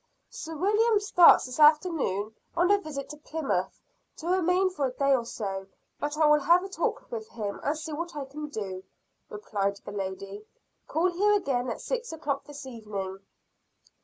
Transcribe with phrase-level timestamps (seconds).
[0.31, 3.79] "Sir William starts this afternoon on a visit to Plymouth,
[4.17, 5.67] to remain for a day or so;
[5.99, 8.83] but I will have a talk with him, and see what I can do,"
[9.29, 10.43] replied the lady.
[10.87, 13.19] "Call here again at six o'clock this evening."